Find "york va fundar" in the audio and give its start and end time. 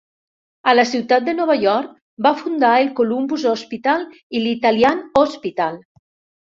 1.65-2.73